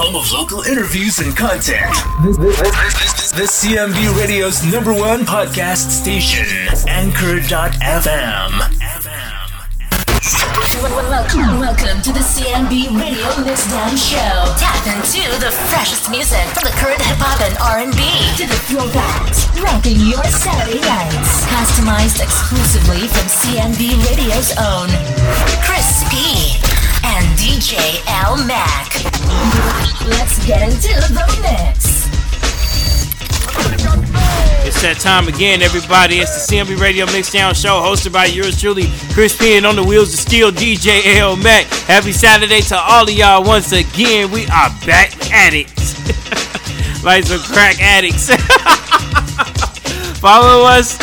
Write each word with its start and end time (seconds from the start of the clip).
home 0.00 0.16
of 0.16 0.32
local 0.32 0.62
interviews 0.62 1.18
and 1.18 1.36
content. 1.36 1.92
This, 2.24 2.38
this, 2.38 3.32
this, 3.32 3.52
CMB 3.60 4.16
Radio's 4.16 4.64
number 4.64 4.94
one 4.94 5.28
podcast 5.28 5.92
station, 5.92 6.48
Anchor.fm. 6.88 8.48
Welcome, 10.80 11.60
welcome 11.60 12.00
to 12.00 12.12
the 12.16 12.24
CMB 12.24 12.96
Radio 12.96 13.28
Mixdown 13.44 13.92
Show. 13.92 14.32
Tap 14.56 14.80
into 14.88 15.20
the 15.36 15.52
freshest 15.68 16.08
music 16.08 16.48
from 16.56 16.64
the 16.64 16.74
current 16.80 17.02
hip 17.04 17.20
hop 17.20 17.36
and 17.44 17.52
R&B 17.60 18.00
to 18.40 18.48
the 18.48 18.56
throwbacks, 18.72 19.52
rocking 19.60 20.00
your 20.00 20.24
Saturday 20.32 20.80
nights. 20.80 21.44
Customized 21.52 22.24
exclusively 22.24 23.04
from 23.04 23.28
CMB 23.28 24.00
Radio's 24.08 24.56
own 24.56 24.88
Chris 25.60 26.08
P 26.08 26.39
and 26.39 26.39
DJ 27.40 28.04
L 28.06 28.36
Mac. 28.44 28.92
Let's 30.06 30.44
get 30.46 30.60
into 30.60 30.92
the 31.08 31.24
mix. 31.40 32.04
It's 34.66 34.82
that 34.82 34.98
time 35.00 35.26
again, 35.26 35.62
everybody. 35.62 36.18
It's 36.18 36.46
the 36.46 36.56
CMB 36.56 36.78
Radio 36.78 37.06
Mixdown 37.06 37.56
Show, 37.56 37.80
hosted 37.80 38.12
by 38.12 38.26
yours 38.26 38.60
truly, 38.60 38.92
Chris 39.14 39.34
P. 39.34 39.56
And 39.56 39.64
on 39.64 39.74
the 39.74 39.82
wheels 39.82 40.12
of 40.12 40.20
steel, 40.20 40.50
DJ 40.50 41.16
L 41.16 41.34
Mac. 41.34 41.64
Happy 41.88 42.12
Saturday 42.12 42.60
to 42.60 42.76
all 42.76 43.04
of 43.04 43.10
y'all 43.10 43.42
once 43.42 43.72
again. 43.72 44.30
We 44.30 44.44
are 44.48 44.68
back 44.84 45.16
at 45.32 45.54
it, 45.54 45.72
like 47.02 47.24
some 47.24 47.40
crack 47.40 47.80
addicts. 47.80 48.28
Follow 50.20 50.66
us 50.66 51.00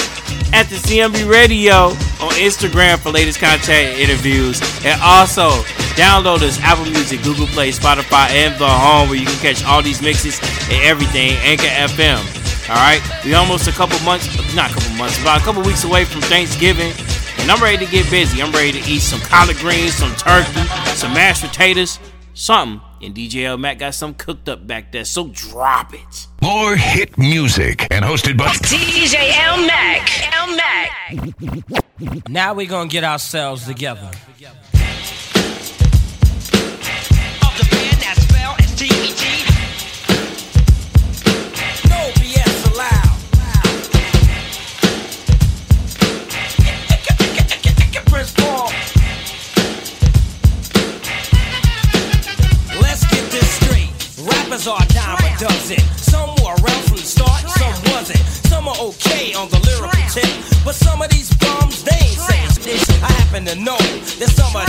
at 0.53 0.69
the 0.69 0.75
CMB 0.75 1.27
Radio 1.27 1.97
on 2.21 2.31
Instagram 2.37 2.99
for 2.99 3.09
latest 3.09 3.39
content 3.39 3.97
interviews, 3.97 4.61
and 4.85 5.01
also 5.01 5.49
download 5.97 6.41
us 6.43 6.59
Apple 6.61 6.85
Music, 6.85 7.21
Google 7.23 7.47
Play, 7.47 7.71
Spotify, 7.71 8.29
and 8.29 8.53
the 8.59 8.67
Home, 8.69 9.09
where 9.09 9.17
you 9.17 9.25
can 9.25 9.39
catch 9.39 9.65
all 9.65 9.81
these 9.81 10.01
mixes 10.01 10.39
and 10.69 10.79
everything. 10.85 11.33
Anchor 11.41 11.65
FM. 11.65 12.21
All 12.69 12.75
right, 12.75 13.01
we 13.25 13.33
almost 13.33 13.67
a 13.67 13.71
couple 13.71 13.97
months, 14.05 14.27
not 14.55 14.71
a 14.71 14.73
couple 14.73 14.91
months, 14.97 15.19
about 15.21 15.41
a 15.41 15.43
couple 15.43 15.61
weeks 15.63 15.83
away 15.85 16.03
from 16.05 16.21
Thanksgiving, 16.21 16.91
and 17.39 17.49
I'm 17.49 17.61
ready 17.63 17.83
to 17.85 17.91
get 17.91 18.09
busy. 18.11 18.41
I'm 18.41 18.51
ready 18.51 18.73
to 18.73 18.89
eat 18.91 18.99
some 18.99 19.21
collard 19.21 19.55
greens, 19.57 19.93
some 19.93 20.13
turkey, 20.15 20.61
some 20.95 21.13
mashed 21.13 21.43
potatoes, 21.43 21.97
something. 22.33 22.81
And 23.01 23.15
DJ 23.15 23.45
L 23.45 23.57
Mac 23.57 23.77
got 23.79 23.93
some 23.93 24.15
cooked 24.15 24.49
up 24.49 24.65
back 24.67 24.91
there, 24.91 25.05
so 25.05 25.29
drop 25.31 25.93
it. 25.93 26.27
More 26.41 26.75
hit 26.75 27.17
music 27.17 27.87
and 27.91 28.03
hosted 28.03 28.37
by 28.37 28.47
DJ 28.55 29.31
L 29.39 29.65
Mac. 29.65 30.35
L 30.35 30.55
Mac. 30.57 32.27
Now 32.27 32.53
we're 32.53 32.67
gonna 32.67 32.89
get 32.89 33.03
ourselves 33.03 33.65
together. 33.65 34.11
Wasn't. 57.97 58.19
Some 58.47 58.67
are 58.67 58.77
okay 58.89 59.33
on 59.33 59.49
the 59.49 59.59
lyrical 59.65 60.03
tip 60.09 60.29
But 60.65 60.75
some 60.75 61.01
of 61.01 61.09
these 61.09 61.33
bums 61.37 61.83
they 61.83 61.95
ain't 61.95 62.19
say 62.19 62.99
I 63.01 63.11
happen 63.11 63.45
to 63.45 63.55
know 63.55 63.77
that 64.19 64.29
some 64.29 64.55
are 64.55 64.66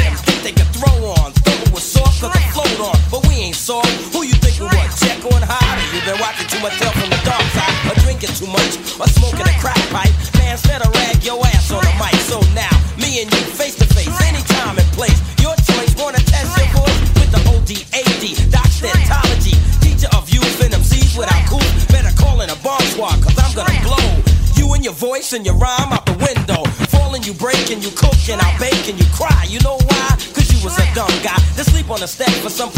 much 6.63 6.75
help 6.83 6.95
from 6.99 7.11
the 7.11 7.21
dark 7.23 7.43
side, 7.55 7.75
or 7.87 7.95
drinking 8.03 8.35
too 8.35 8.51
much, 8.51 8.79
or 8.99 9.07
smoking 9.19 9.47
a 9.47 9.55
crack 9.63 9.79
pipe. 9.95 10.11
Man, 10.39 10.59
better 10.67 10.91
rag 10.91 11.23
your 11.23 11.39
ass 11.55 11.71
on 11.71 11.83
the 11.83 11.95
mic. 11.99 12.15
So 12.27 12.43
now, 12.55 12.73
me 12.99 13.23
and 13.23 13.31
you 13.31 13.43
face 13.55 13.77
to 13.79 13.87
face, 13.95 14.11
anytime 14.27 14.79
and 14.79 14.89
place. 14.99 15.19
Your 15.39 15.55
choice, 15.63 15.95
wanna 15.95 16.23
test 16.27 16.51
your 16.59 16.71
voice 16.75 17.01
with 17.19 17.31
the 17.31 17.43
ODAD, 17.55 18.25
Doctentology, 18.51 19.55
teacher 19.83 20.11
of 20.17 20.29
youth 20.31 20.59
and 20.63 20.75
MCs 20.75 21.17
without 21.19 21.43
cool. 21.47 21.69
Better 21.95 22.11
call 22.19 22.41
in 22.41 22.51
a 22.51 22.57
bomb 22.57 22.83
squad, 22.91 23.23
cause 23.23 23.39
I'm 23.39 23.55
gonna 23.55 23.79
blow. 23.87 24.09
You 24.59 24.73
and 24.75 24.83
your 24.83 24.95
voice 24.95 25.33
and 25.33 25.47
your 25.47 25.55
rhyme 25.55 25.93
out 25.93 26.07
the 26.07 26.19
window. 26.19 26.65
Falling, 26.91 27.23
you 27.23 27.35
break 27.35 27.71
and 27.71 27.83
you 27.83 27.91
cook 27.95 28.19
and 28.29 28.41
I 28.41 28.51
bake 28.59 28.89
and 28.91 28.99
you 28.99 29.07
cry. 29.15 29.47
You 29.47 29.61
know 29.61 29.79
why? 29.87 30.09
Cause 30.35 30.51
you 30.51 30.59
was 30.65 30.75
a 30.79 30.87
dumb 30.95 31.15
guy 31.23 31.39
to 31.57 31.63
sleep 31.63 31.91
on 31.91 32.01
the 32.01 32.09
step 32.09 32.31
for 32.43 32.51
some 32.51 32.71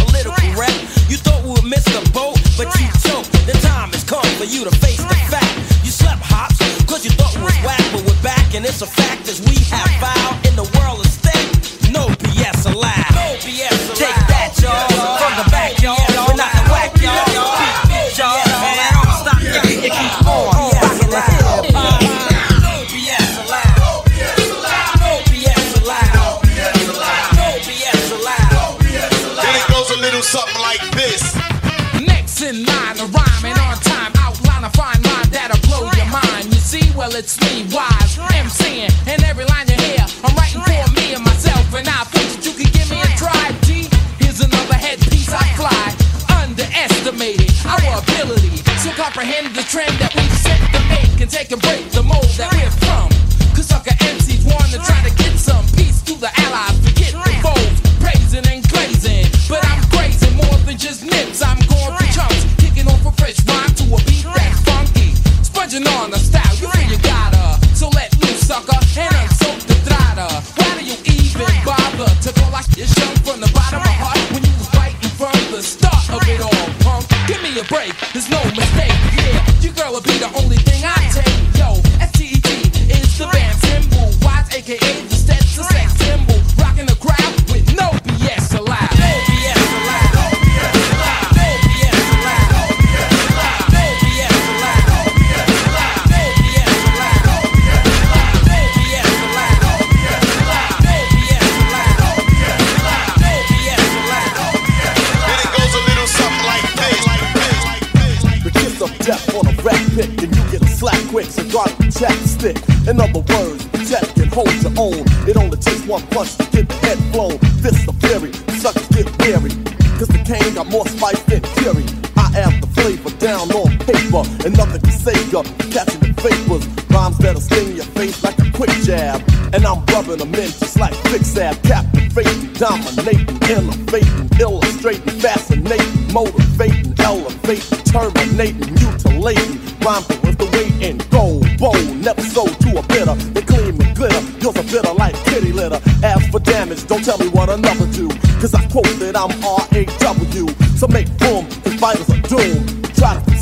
ya. 125.31 125.43
Catching 125.70 126.00
the 126.00 126.12
vapors, 126.17 126.67
rhymes 126.90 127.19
that'll 127.19 127.40
sting 127.40 127.76
your 127.76 127.84
face 127.96 128.22
like 128.22 128.38
a 128.38 128.50
quick 128.52 128.70
jab. 128.82 129.22
And 129.52 129.67
I'm 129.67 129.84
rubbing 129.87 130.19
them 130.19 130.34
in 130.34 130.50
just 130.50 130.78
like 130.78 130.94
fixab, 131.11 131.61
captivating, 131.64 132.52
dominating, 132.55 133.37
innovating, 133.50 134.31
illustrating, 134.38 135.20
fascinating, 135.20 136.12
motivating, 136.12 136.94
elevating, 137.00 137.78
terminating, 137.84 138.75
mutilating. 138.75 139.58
Rhymes 139.81 140.08
worth 140.22 140.38
the 140.38 140.49
weight 140.55 140.76
in 140.82 140.99
gold, 141.11 141.46
bold, 141.58 141.96
never 141.96 142.23
sold 142.23 142.58
to 142.61 142.78
a 142.78 142.82
bidder. 142.87 143.14
They 143.34 143.43
gleam 143.43 143.81
and 143.81 143.96
glitter, 143.96 144.23
yours 144.40 144.56
are 144.56 144.69
bitter 144.70 144.94
like 144.94 145.16
kitty 145.25 145.52
litter. 145.52 145.81
As 146.05 146.26
for 146.28 146.40
damage, 146.40 146.87
don't 146.87 147.05
tell 147.05 147.19
me 147.19 147.28
what 147.28 147.49
another 147.49 147.87
do. 147.93 148.08
Cause 148.40 148.55
I 148.55 148.64
quote 148.69 148.87
that 149.00 149.16
I'm 149.16 149.32
R-A-W. 149.44 150.46
So 150.76 150.87
make 150.88 151.08
room 151.20 151.46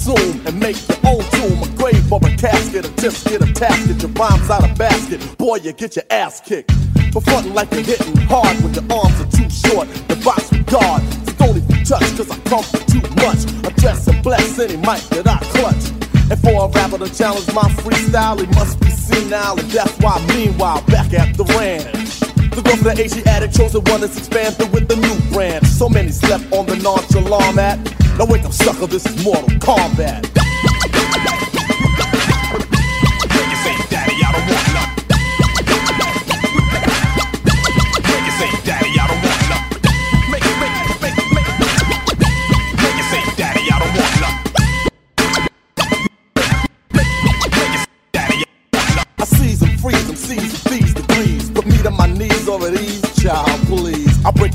consume 0.09 0.47
and 0.47 0.61
make 0.61 0.77
your 0.89 0.99
own 1.07 1.25
tomb. 1.37 1.63
A 1.63 1.77
grave 1.77 2.13
or 2.13 2.21
a 2.25 2.37
casket, 2.37 2.87
a 2.87 2.93
tips, 2.95 3.25
get 3.25 3.43
a 3.43 3.47
Get 3.47 4.03
Your 4.03 4.11
rhymes 4.13 4.51
out 4.51 4.69
of 4.69 4.79
basket, 4.79 5.21
boy, 5.39 5.57
you 5.57 5.73
get 5.73 5.97
your 5.97 6.05
ass 6.11 6.41
kicked. 6.41 6.73
For 7.13 7.21
frontin' 7.21 7.55
like 7.55 7.71
you're 7.73 7.83
hitting 7.83 8.17
hard 8.29 8.57
when 8.63 8.73
your 8.75 8.85
arms 8.93 9.21
are 9.21 9.31
too 9.31 9.49
short. 9.51 9.89
The 10.09 10.17
box 10.25 10.51
with 10.51 10.67
God, 10.67 11.03
stony 11.35 11.61
for 11.61 11.85
touch, 11.85 12.17
cause 12.17 12.31
I 12.31 12.39
come 12.49 12.63
for 12.63 12.85
too 12.91 13.03
much. 13.17 13.41
I 13.65 13.71
dress 13.81 14.07
and 14.09 14.23
bless 14.23 14.59
any 14.59 14.77
mic 14.77 15.03
that 15.15 15.27
I 15.27 15.39
clutch. 15.57 15.91
And 16.31 16.39
for 16.41 16.65
a 16.65 16.69
rapper 16.69 16.99
to 16.99 17.13
challenge 17.15 17.49
my 17.53 17.69
freestyle, 17.83 18.39
he 18.39 18.47
must 18.55 18.79
be 18.81 18.91
senile. 18.91 19.59
And 19.59 19.71
that's 19.71 19.99
why, 19.99 20.25
meanwhile, 20.29 20.83
back 20.87 21.13
at 21.15 21.37
the 21.37 21.45
ranch. 21.57 22.21
The 22.55 22.63
growth 22.63 22.85
of 22.87 22.97
the 22.97 23.03
Asiatic 23.03 23.53
chosen 23.53 23.83
one 23.85 24.03
is 24.03 24.17
expanded 24.17 24.71
with 24.73 24.89
the 24.89 24.97
new 24.97 25.33
brand. 25.33 25.67
So 25.67 25.89
many 25.89 26.11
slept 26.11 26.53
on 26.53 26.67
the 26.67 26.77
nonchalant 26.77 27.59
at 27.59 27.99
now 28.19 28.25
wake 28.25 28.45
up, 28.45 28.53
sucker, 28.53 28.89
this 28.89 29.07
is 29.07 29.25
Mortal 29.25 29.47
Kombat. 29.61 31.48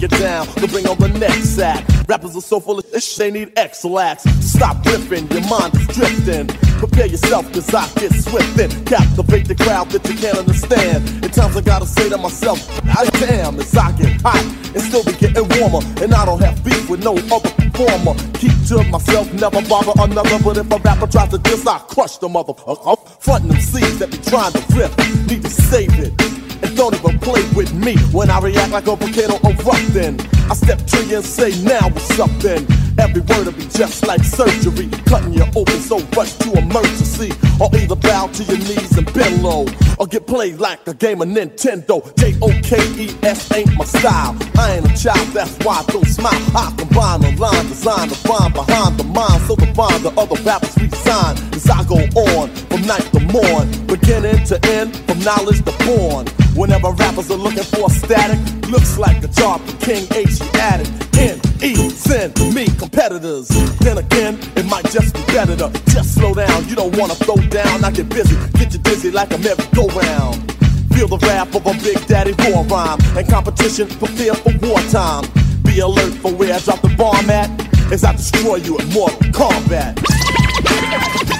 It 0.03 0.11
down 0.11 0.45
to 0.47 0.67
bring 0.67 0.85
on 0.87 0.97
the 0.97 1.07
next 1.07 1.55
sack. 1.55 1.85
Rappers 2.07 2.35
are 2.35 2.41
so 2.41 2.59
full 2.59 2.79
of 2.79 2.85
shit, 2.93 3.17
they 3.17 3.31
need 3.31 3.53
X-Lax. 3.57 4.23
Stop 4.43 4.85
ripping, 4.85 5.27
your 5.31 5.47
mind 5.47 5.73
is 5.75 5.87
drifting. 5.87 6.47
Prepare 6.77 7.07
yourself, 7.07 7.51
cause 7.53 7.73
I 7.73 7.87
get 7.95 8.11
swift 8.11 8.59
and 8.59 8.85
captivate 8.85 9.47
the 9.47 9.55
crowd 9.55 9.89
that 9.91 10.05
you 10.07 10.15
can't 10.15 10.37
understand. 10.37 11.23
At 11.23 11.33
times 11.33 11.55
I 11.55 11.61
gotta 11.61 11.85
say 11.85 12.09
to 12.09 12.17
myself, 12.17 12.59
I 12.83 13.05
damn, 13.19 13.59
as 13.59 13.75
I 13.75 13.91
get 13.93 14.21
hot 14.21 14.43
and 14.75 14.81
still 14.81 15.03
be 15.03 15.13
getting 15.13 15.47
warmer. 15.59 15.85
And 16.03 16.13
I 16.13 16.25
don't 16.25 16.41
have 16.43 16.63
beef 16.63 16.89
with 16.89 17.03
no 17.03 17.15
other 17.31 17.49
performer. 17.51 18.19
Keep 18.33 18.55
to 18.69 18.83
myself, 18.91 19.31
never 19.33 19.61
bother 19.69 19.93
another. 20.01 20.37
But 20.43 20.57
if 20.57 20.71
a 20.71 20.77
rapper 20.77 21.07
tries 21.07 21.29
to 21.29 21.37
diss, 21.37 21.65
I 21.65 21.79
crush 21.79 22.17
the 22.17 22.27
motherfucker. 22.27 22.85
Uh, 22.85 22.91
uh, 22.91 22.95
frontin' 23.19 23.49
them 23.49 23.61
seeds 23.61 23.99
that 23.99 24.11
be 24.11 24.17
trying 24.17 24.51
to 24.51 24.61
rip, 24.75 24.91
need 25.29 25.43
to 25.43 25.49
save 25.49 25.97
it. 25.99 26.32
And 26.63 26.77
don't 26.77 26.95
even 26.95 27.19
play 27.19 27.43
with 27.55 27.73
me 27.73 27.97
when 28.13 28.29
I 28.29 28.39
react 28.39 28.71
like 28.71 28.87
a 28.87 28.95
volcano 28.95 29.35
erupting. 29.43 30.19
I 30.49 30.55
step 30.55 30.79
to 30.79 31.05
you 31.05 31.17
and 31.17 31.25
say, 31.25 31.51
now 31.63 31.89
what's 31.89 32.17
up 32.19 32.29
then? 32.39 32.65
Every 32.97 33.21
word 33.21 33.47
will 33.47 33.53
be 33.53 33.65
just 33.67 34.05
like 34.07 34.23
surgery, 34.23 34.87
cutting 35.05 35.33
you 35.33 35.43
open 35.55 35.79
so 35.79 35.99
rush 36.15 36.33
to 36.33 36.53
emergency. 36.57 37.31
Or 37.59 37.69
either 37.75 37.95
bow 37.95 38.27
to 38.27 38.43
your 38.43 38.57
knees 38.57 38.97
and 38.97 39.11
bend 39.13 39.43
low, 39.43 39.65
or 39.99 40.07
get 40.07 40.25
played 40.25 40.59
like 40.59 40.87
a 40.87 40.93
game 40.93 41.21
of 41.21 41.27
Nintendo. 41.27 41.99
J 42.17 42.35
O 42.41 42.49
K 42.63 42.77
E 43.01 43.15
S 43.23 43.51
ain't 43.51 43.75
my 43.75 43.85
style. 43.85 44.35
I 44.57 44.75
ain't 44.77 44.89
a 44.89 45.03
child, 45.03 45.27
that's 45.29 45.57
why 45.65 45.83
I 45.87 45.91
don't 45.91 46.05
smile. 46.05 46.33
I 46.55 46.73
combine 46.77 47.21
the 47.21 47.35
line 47.39 47.65
design 47.67 48.09
the 48.09 48.15
find 48.15 48.53
behind 48.53 48.97
the 48.97 49.03
mind, 49.03 49.41
so 49.47 49.55
the 49.55 49.71
bond 49.73 50.03
the 50.03 50.11
other 50.19 50.41
rappers 50.43 50.75
resign. 50.77 51.35
As 51.53 51.69
I 51.69 51.83
go 51.83 51.97
on 51.97 52.49
from 52.49 52.81
night 52.83 53.07
to 53.13 53.19
morn, 53.19 53.69
beginning 53.87 54.43
to 54.45 54.59
end, 54.69 54.95
from 55.07 55.19
knowledge 55.19 55.63
to 55.65 55.73
born. 55.85 56.25
Whenever 56.55 56.91
rappers 56.91 57.31
are 57.31 57.37
looking 57.37 57.63
for 57.63 57.89
static, 57.89 58.39
looks 58.69 58.97
like 58.97 59.23
a 59.23 59.27
job 59.27 59.59
for 59.61 59.85
King 59.85 60.05
H 60.13 60.39
added. 60.55 60.87
N 61.17 61.39
E 61.61 61.73
send 61.89 62.37
me 62.53 62.67
competitors. 62.77 63.47
Then 63.79 63.97
again, 63.97 64.37
it 64.55 64.65
might 64.67 64.85
just 64.91 65.15
be 65.15 65.21
better 65.33 65.55
to 65.55 65.71
just 65.89 66.13
slow 66.13 66.33
down. 66.33 66.67
You 66.67 66.75
don't 66.75 66.95
wanna 66.97 67.15
throw 67.15 67.35
down, 67.35 67.83
I 67.83 67.91
get 67.91 68.07
busy, 68.09 68.35
get 68.53 68.71
you 68.71 68.79
dizzy 68.79 69.09
like 69.09 69.33
a 69.33 69.37
merry-go-round. 69.39 70.51
Feel 70.93 71.07
the 71.07 71.17
wrath 71.23 71.55
of 71.55 71.65
a 71.65 71.73
big 71.83 72.05
daddy 72.05 72.35
war 72.45 72.63
rhyme 72.65 72.99
and 73.17 73.27
competition, 73.27 73.87
prepare 73.87 74.35
for 74.35 74.53
wartime. 74.61 75.25
Be 75.63 75.79
alert 75.79 76.13
for 76.21 76.31
where 76.33 76.53
I 76.53 76.59
drop 76.59 76.81
the 76.81 76.89
bomb 76.89 77.29
at 77.31 77.49
as 77.91 78.03
I 78.03 78.11
destroy 78.11 78.57
you 78.57 78.77
in 78.77 78.89
Mortal 78.89 79.17
Kombat. 79.31 81.32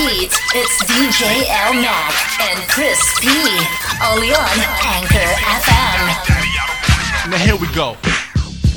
Bringing 0.00 0.20
you 0.20 0.28
the 0.28 0.32
heat. 0.32 0.32
It's 0.54 0.82
DJ 0.84 1.44
L 1.66 1.74
Mac 1.74 2.12
and 2.40 2.68
Chris 2.68 3.00
P. 3.20 3.28
Only 4.02 4.32
on 4.32 4.58
Anchor 4.84 5.30
FM. 5.60 6.00
Now 7.30 7.36
here 7.38 7.56
we 7.56 7.66
go. 7.74 7.96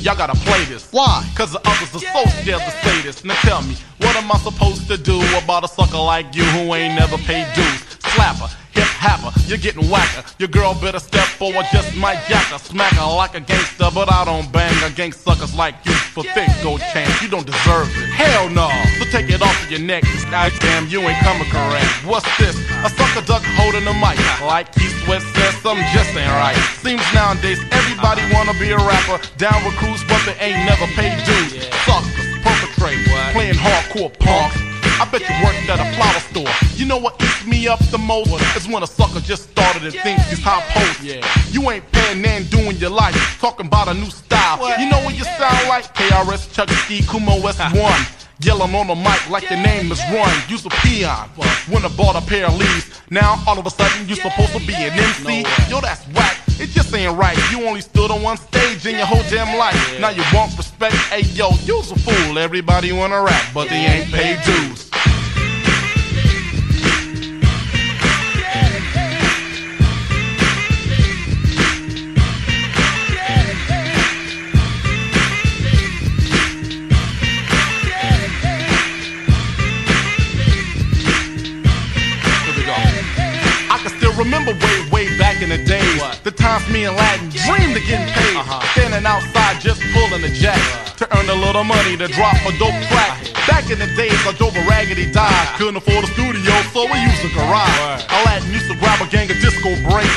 Y'all 0.00 0.16
gotta 0.16 0.38
play 0.40 0.64
this. 0.64 0.88
Why? 0.90 1.26
Cause 1.34 1.52
the 1.52 1.60
others 1.64 1.94
are 1.94 2.00
so 2.00 2.24
scared 2.40 2.60
to 2.60 2.70
say 2.70 3.00
this. 3.02 3.24
Now 3.24 3.34
tell 3.36 3.62
me, 3.62 3.76
what 3.98 4.16
am 4.16 4.30
I 4.30 4.38
supposed 4.38 4.86
to 4.88 4.98
do 4.98 5.20
about 5.42 5.64
a 5.64 5.68
sucker 5.68 5.98
like 5.98 6.34
you 6.34 6.44
who 6.44 6.74
ain't 6.74 6.94
never 6.94 7.16
paid 7.18 7.46
dues? 7.54 7.80
Slapper, 8.00 8.54
hip 8.74 8.90
happer, 8.90 9.30
you're 9.46 9.58
getting 9.58 9.88
whacker. 9.88 10.22
Your 10.38 10.48
girl 10.48 10.74
better 10.74 10.98
step 10.98 11.26
forward, 11.38 11.64
just 11.72 11.96
might 11.96 12.18
jack 12.28 12.46
her. 12.50 12.58
Smack 12.58 12.92
her 12.94 13.06
like 13.16 13.34
a 13.34 13.40
gangster, 13.40 13.88
but 13.94 14.12
I 14.12 14.24
don't 14.24 14.50
bang 14.52 14.74
against 14.84 15.22
suckers 15.22 15.54
like 15.54 15.74
you 15.84 15.92
for 15.92 16.24
thick 16.34 16.50
gold 16.62 16.80
chance. 16.92 17.22
You 17.22 17.28
don't 17.28 17.46
deserve 17.46 17.88
it. 17.96 18.10
Hell 18.10 18.50
no. 18.50 18.68
So 18.98 19.04
take 19.10 19.30
it 19.30 19.40
off 19.40 19.54
of 19.62 19.70
your 19.70 19.80
neck, 19.80 20.02
cause 20.04 20.24
goddamn 20.26 20.88
you 20.88 21.00
ain't 21.00 21.18
coming 21.22 21.48
correct. 21.48 21.90
What's 22.04 22.26
this? 22.38 22.58
A 22.84 22.90
sucker 22.90 23.24
duck 23.24 23.42
holding 23.56 23.84
the 23.84 23.94
mic. 23.94 24.18
Like 24.42 24.74
Keith 24.74 24.92
Sweat 25.04 25.22
says, 25.34 25.54
something 25.62 25.86
just 25.94 26.10
ain't 26.18 26.30
right. 26.34 26.58
Seems 26.82 27.02
nowadays 27.14 27.62
everybody 27.70 28.22
wanna 28.34 28.54
be 28.58 28.70
a 28.70 28.78
rapper. 28.78 29.22
Down 29.38 29.64
with 29.64 29.76
crews, 29.76 30.02
but 30.08 30.20
they 30.26 30.36
ain't 30.42 30.66
never 30.66 30.86
paid 30.98 31.14
dues. 31.24 31.70
Suckers, 31.86 32.28
perpetrate, 32.42 33.00
playing 33.32 33.54
hardcore 33.54 34.12
punk. 34.18 34.52
I 35.00 35.08
bet 35.10 35.22
you 35.22 35.34
worked 35.42 35.68
at 35.68 35.80
a 35.82 35.88
flower 35.96 36.20
store. 36.30 36.63
You 36.84 36.90
know 36.90 36.98
what 36.98 37.16
eats 37.22 37.46
me 37.46 37.66
up 37.66 37.78
the 37.86 37.96
most? 37.96 38.28
Is 38.54 38.68
when 38.68 38.82
a 38.82 38.86
sucker 38.86 39.20
just 39.20 39.48
started 39.52 39.84
and 39.84 39.94
thinks 40.04 40.28
he's 40.28 40.42
hot 40.44 40.62
post. 40.68 41.00
You 41.50 41.70
ain't 41.70 41.90
paying 41.92 42.20
man 42.20 42.44
doing 42.50 42.76
your 42.76 42.90
life. 42.90 43.16
Talking 43.40 43.68
about 43.68 43.88
a 43.88 43.94
new 43.94 44.10
style. 44.10 44.60
You 44.78 44.90
know 44.90 45.00
what 45.00 45.16
you 45.16 45.24
sound 45.24 45.66
like? 45.66 45.94
KRS, 45.94 46.52
Chuck. 46.52 46.68
Ski, 46.68 47.00
Kumo 47.08 47.40
S1. 47.40 48.20
Yelling 48.44 48.74
on 48.74 48.88
the 48.88 48.94
mic 48.94 49.30
like 49.30 49.48
your 49.48 49.62
name 49.62 49.90
is 49.90 50.02
Run. 50.12 50.28
You's 50.46 50.66
a 50.66 50.68
peon. 50.84 51.30
When 51.72 51.82
I 51.86 51.88
bought 51.96 52.16
a 52.16 52.26
pair 52.28 52.48
of 52.48 52.58
leaves. 52.58 53.00
Now 53.08 53.42
all 53.46 53.58
of 53.58 53.64
a 53.64 53.70
sudden 53.70 54.06
you're 54.06 54.20
supposed 54.20 54.52
to 54.52 54.60
be 54.66 54.74
an 54.74 54.92
MC. 54.92 55.46
Yo, 55.70 55.80
that's 55.80 56.04
whack. 56.08 56.36
It 56.60 56.68
just 56.68 56.94
ain't 56.94 57.16
right. 57.16 57.38
You 57.50 57.64
only 57.66 57.80
stood 57.80 58.10
on 58.10 58.20
one 58.20 58.36
stage 58.36 58.84
in 58.84 58.96
your 58.96 59.06
whole 59.06 59.24
damn 59.30 59.56
life. 59.56 60.00
Now 60.00 60.10
you 60.10 60.22
want 60.34 60.54
respect. 60.58 60.96
Hey 61.08 61.22
yo, 61.32 61.48
you's 61.64 61.90
a 61.92 61.98
fool. 61.98 62.38
Everybody 62.38 62.92
wanna 62.92 63.22
rap, 63.22 63.42
but 63.54 63.70
they 63.70 63.86
ain't 63.86 64.12
paid 64.12 64.38
dues. 64.44 64.90
Remember 84.24 84.52
way, 84.52 84.78
way 84.90 85.18
back 85.18 85.42
in 85.42 85.50
the 85.50 85.58
days. 85.58 86.00
The 86.24 86.32
times 86.32 86.66
me 86.72 86.84
and 86.84 86.96
Latin 86.96 87.28
dreamed 87.28 87.76
of 87.76 87.84
getting 87.84 88.08
paid. 88.08 88.40
Standing 88.72 89.04
outside 89.04 89.60
just 89.60 89.80
pulling 89.92 90.24
a 90.24 90.32
jack 90.32 90.58
to 90.96 91.04
earn 91.16 91.28
a 91.28 91.34
little 91.34 91.64
money 91.64 91.96
to 91.96 92.08
drop 92.08 92.34
a 92.48 92.52
dope 92.58 92.80
track. 92.88 93.20
Back 93.46 93.70
in 93.70 93.78
the 93.78 93.86
days, 93.94 94.16
I 94.26 94.32
drove 94.32 94.56
a 94.56 94.64
raggedy 94.66 95.10
dive. 95.12 95.48
Couldn't 95.58 95.76
afford 95.76 96.04
a 96.04 96.10
studio, 96.16 96.52
so 96.72 96.88
we 96.88 96.98
used 97.04 97.24
a 97.24 97.30
garage. 97.36 98.04
Aladdin 98.08 98.50
used 98.52 98.70
to 98.72 98.76
grab 98.78 99.00
a 99.04 99.08
gang 99.10 99.30
of 99.30 99.36
disco 99.38 99.76
break. 99.88 100.08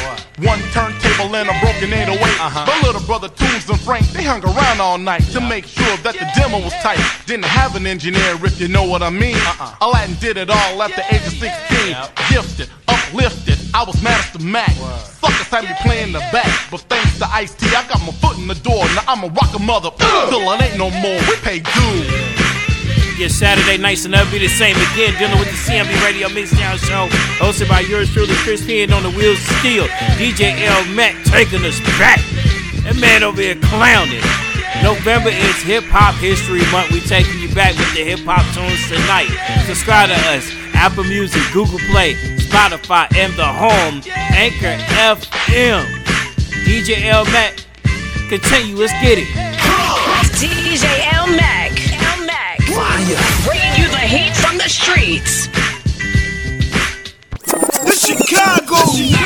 One 0.45 0.61
turntable 0.69 1.35
and 1.35 1.49
a 1.49 1.55
broken 1.59 1.91
808. 1.91 2.21
But 2.65 2.77
little 2.83 3.01
brother 3.01 3.27
Tunes 3.27 3.67
and 3.69 3.79
Frank, 3.81 4.05
they 4.13 4.23
hung 4.23 4.43
around 4.45 4.79
all 4.79 4.97
night 4.99 5.23
to 5.33 5.41
make 5.41 5.65
sure 5.65 5.97
that 6.05 6.13
the 6.13 6.29
demo 6.37 6.63
was 6.63 6.73
tight. 6.85 7.01
Didn't 7.25 7.45
have 7.45 7.75
an 7.75 7.87
engineer, 7.87 8.37
if 8.45 8.61
you 8.61 8.67
know 8.67 8.83
what 8.83 9.01
I 9.01 9.09
mean. 9.09 9.37
Aladdin 9.81 10.15
did 10.21 10.37
it 10.37 10.49
all 10.49 10.83
at 10.83 10.93
the 10.95 11.03
age 11.13 11.25
of 11.25 11.33
16. 11.33 11.97
Gifted, 12.29 12.69
uplifted, 12.87 13.46
I 13.73 13.83
was 13.83 14.01
Master 14.01 14.39
Mac. 14.39 14.71
Suckers 15.19 15.47
had 15.47 15.63
me 15.63 15.75
playing 15.81 16.13
the 16.13 16.19
back, 16.31 16.49
but 16.71 16.81
thanks 16.81 17.17
to 17.19 17.27
Ice 17.33 17.53
T, 17.55 17.67
I 17.67 17.87
got 17.87 17.99
my 18.01 18.11
foot 18.13 18.37
in 18.37 18.47
the 18.47 18.55
door. 18.55 18.85
Now 18.95 19.03
I'm 19.07 19.23
a 19.23 19.27
rocker 19.27 19.59
mother 19.59 19.91
till 20.29 20.41
it 20.51 20.61
ain't 20.61 20.77
no 20.77 20.89
more. 20.89 21.19
We 21.27 21.35
pay 21.43 21.59
dues. 21.59 22.47
Your 23.17 23.29
Saturday 23.29 23.77
nights 23.77 24.03
will 24.03 24.11
never 24.11 24.29
be 24.29 24.37
the 24.37 24.47
same 24.47 24.75
again. 24.93 25.17
Dealing 25.17 25.39
with 25.39 25.49
the 25.49 25.57
CMB 25.57 25.89
Radio 26.05 26.27
Mixdown 26.29 26.77
Show, 26.77 27.09
hosted 27.41 27.67
by 27.67 27.81
yours 27.81 28.13
truly, 28.13 28.35
Chris 28.45 28.63
P. 28.63 28.83
On 28.91 29.01
the 29.01 29.09
wheels 29.09 29.39
of 29.39 29.57
steel, 29.57 29.87
DJ 30.21 30.53
L. 30.61 30.85
Mac 30.93 31.15
taking 31.25 31.65
us 31.65 31.79
back. 31.97 32.19
That 32.83 32.95
man 32.99 33.23
over 33.23 33.41
here 33.41 33.55
clowning. 33.55 34.46
November 34.83 35.29
is 35.29 35.61
Hip 35.63 35.83
Hop 35.87 36.15
History 36.15 36.63
Month. 36.71 36.91
We 36.91 37.01
taking 37.01 37.39
you 37.39 37.53
back 37.53 37.77
with 37.77 37.93
the 37.93 38.03
hip 38.03 38.19
hop 38.23 38.45
tunes 38.53 38.87
tonight. 38.87 39.29
Subscribe 39.65 40.09
to 40.09 40.19
us, 40.31 40.49
Apple 40.73 41.03
Music, 41.03 41.41
Google 41.53 41.79
Play, 41.91 42.15
Spotify, 42.37 43.07
and 43.15 43.33
the 43.33 43.45
home, 43.45 44.01
Anchor 44.33 44.77
FM. 44.97 45.85
DJ 46.65 47.05
L. 47.05 47.23
Mac 47.25 47.67
Continue, 48.29 48.75
let's 48.75 48.91
get 49.01 49.17
it. 49.17 49.27
DJ 50.35 50.83
L 51.13 51.27
Mac. 51.27 51.71
L 52.19 52.25
Mac. 52.25 52.57
Bringing 53.45 53.73
you 53.77 53.87
the 53.87 54.03
heat 54.03 54.35
from 54.35 54.57
the 54.57 54.67
streets. 54.67 55.47
The 57.85 57.95
Chicago. 57.95 59.16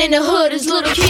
In 0.00 0.10
the 0.10 0.22
hood 0.22 0.52
as 0.52 0.66
little 0.66 0.92
kids. 0.92 1.03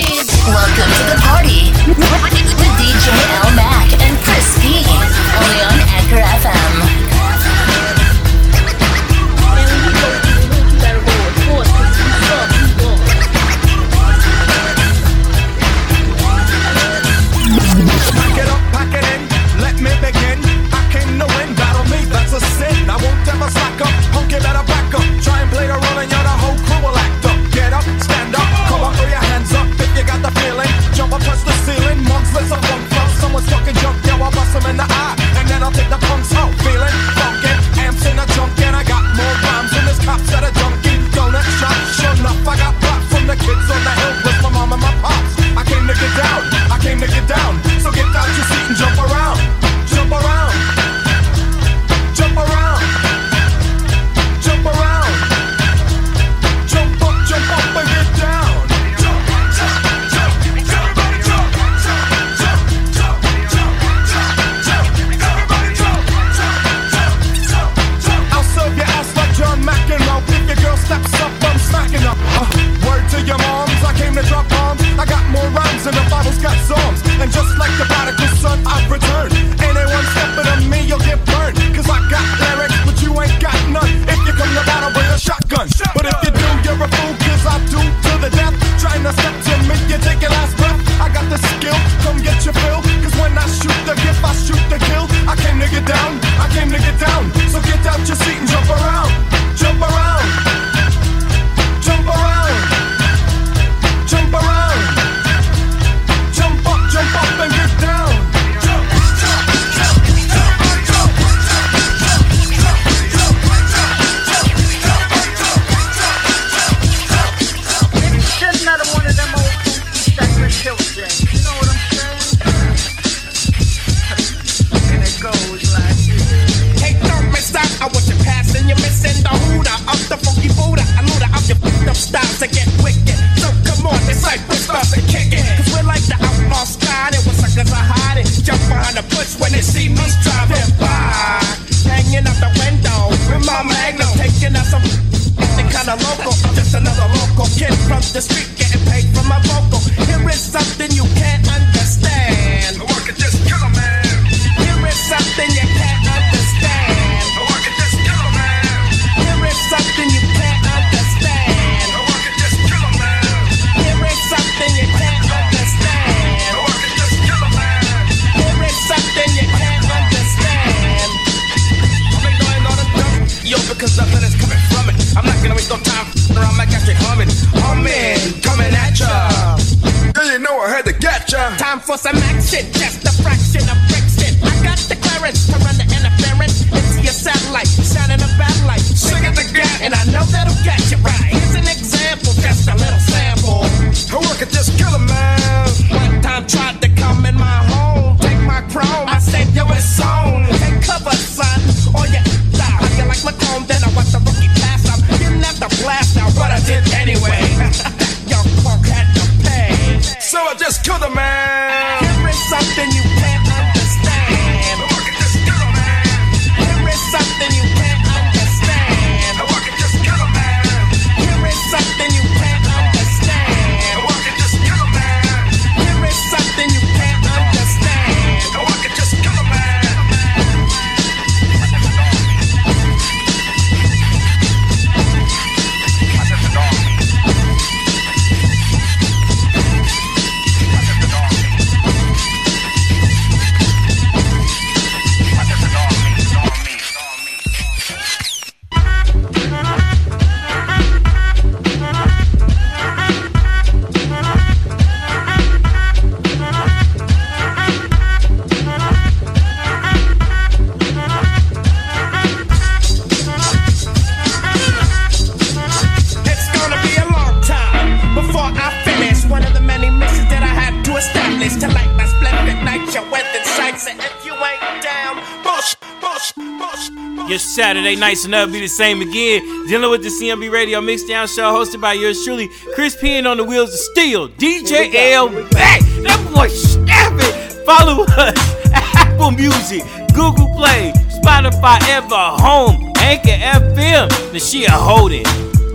Saturday 277.84 278.00
nights 278.00 278.24
will 278.24 278.30
never 278.30 278.50
be 278.50 278.60
the 278.60 278.66
same 278.66 279.02
again. 279.02 279.66
Dealing 279.66 279.90
with 279.90 280.02
the 280.02 280.08
CMB 280.08 280.50
Radio 280.50 280.80
Mixdown 280.80 281.28
Show 281.28 281.52
hosted 281.52 281.82
by 281.82 281.92
yours 281.92 282.24
truly, 282.24 282.48
Chris 282.74 282.96
Payne 282.96 283.26
on 283.26 283.36
the 283.36 283.44
wheels 283.44 283.74
of 283.74 283.78
steel. 283.78 284.30
DJ 284.30 284.94
L 285.12 285.28
Mac. 285.28 285.80
That 286.00 286.32
boy 286.34 286.48
snapping. 286.48 287.66
Follow 287.66 288.04
us 288.04 288.72
Apple 288.72 289.32
Music, 289.32 289.82
Google 290.14 290.48
Play, 290.56 290.94
Spotify, 291.20 291.78
Ever 291.90 292.08
Home, 292.40 292.90
Anchor 293.00 293.28
FM. 293.28 294.08
Nashia 294.32 294.70
Holden. 294.70 295.24